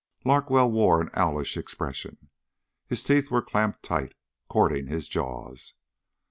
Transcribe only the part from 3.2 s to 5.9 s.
were clamped tight, cording his jaws.